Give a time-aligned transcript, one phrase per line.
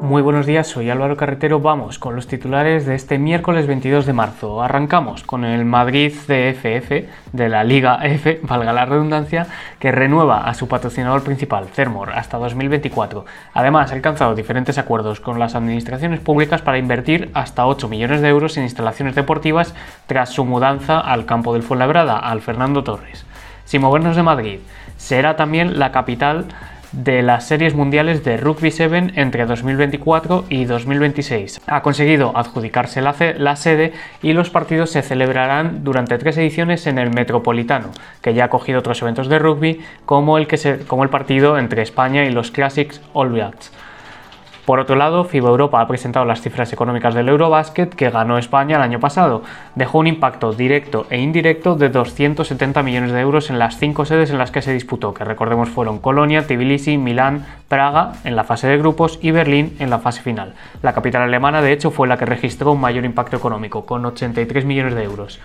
[0.00, 1.60] Muy buenos días, soy Álvaro Carretero.
[1.60, 4.62] Vamos con los titulares de este miércoles 22 de marzo.
[4.62, 9.46] Arrancamos con el Madrid CFF de la Liga F, valga la redundancia,
[9.78, 13.26] que renueva a su patrocinador principal, Thermor, hasta 2024.
[13.52, 18.28] Además, ha alcanzado diferentes acuerdos con las administraciones públicas para invertir hasta 8 millones de
[18.28, 19.74] euros en instalaciones deportivas
[20.06, 23.26] tras su mudanza al campo del Fuenlabrada, al Fernando Torres.
[23.66, 24.60] Sin movernos de Madrid,
[24.96, 26.46] será también la capital
[26.92, 31.60] de las series mundiales de Rugby 7 entre 2024 y 2026.
[31.66, 37.10] Ha conseguido adjudicarse la, sede y los partidos se celebrarán durante tres ediciones en el
[37.10, 37.90] Metropolitano,
[38.22, 41.82] que ya ha cogido otros eventos de rugby como el, que como el partido entre
[41.82, 43.72] España y los Classics All Blacks.
[44.70, 48.76] Por otro lado, FIBA Europa ha presentado las cifras económicas del Eurobasket que ganó España
[48.76, 49.42] el año pasado.
[49.74, 54.30] Dejó un impacto directo e indirecto de 270 millones de euros en las cinco sedes
[54.30, 58.68] en las que se disputó, que recordemos fueron Colonia, Tbilisi, Milán, Praga en la fase
[58.68, 60.54] de grupos y Berlín en la fase final.
[60.82, 64.64] La capital alemana, de hecho, fue la que registró un mayor impacto económico, con 83
[64.64, 65.40] millones de euros.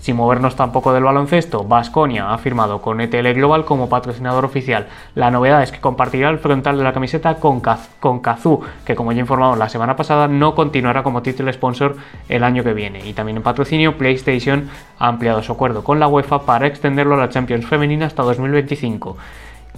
[0.00, 4.86] Sin movernos tampoco del baloncesto, Vasconia ha firmado con ETL Global como patrocinador oficial.
[5.14, 7.90] La novedad es que compartirá el frontal de la camiseta con, Kaz
[8.22, 11.96] Kazoo, que como ya informamos la semana pasada, no continuará como título sponsor
[12.28, 13.06] el año que viene.
[13.06, 17.18] Y también en patrocinio, PlayStation ha ampliado su acuerdo con la UEFA para extenderlo a
[17.18, 19.16] la Champions Femenina hasta 2025.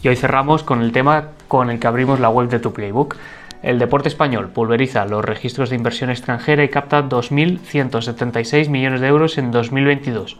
[0.03, 3.17] Y hoy cerramos con el tema con el que abrimos la web de tu Playbook.
[3.63, 9.37] El deporte español pulveriza los registros de inversión extranjera y capta 2.176 millones de euros
[9.37, 10.39] en 2022.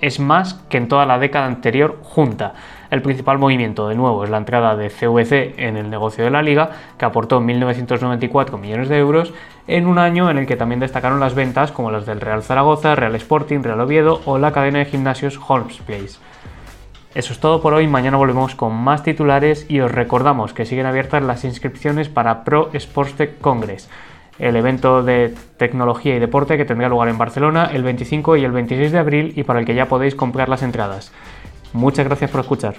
[0.00, 2.54] Es más que en toda la década anterior junta.
[2.90, 6.42] El principal movimiento, de nuevo, es la entrada de CVC en el negocio de la
[6.42, 9.32] liga, que aportó 1.994 millones de euros
[9.68, 12.96] en un año en el que también destacaron las ventas como las del Real Zaragoza,
[12.96, 16.18] Real Sporting, Real Oviedo o la cadena de gimnasios Holmes Place.
[17.16, 20.84] Eso es todo por hoy, mañana volvemos con más titulares y os recordamos que siguen
[20.84, 23.88] abiertas las inscripciones para Pro Sports Tech Congress,
[24.38, 28.52] el evento de tecnología y deporte que tendrá lugar en Barcelona el 25 y el
[28.52, 31.10] 26 de abril y para el que ya podéis comprar las entradas.
[31.72, 32.74] Muchas gracias por escuchar.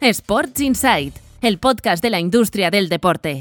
[0.00, 3.36] Sports Insight, el podcast de la industria del deporte.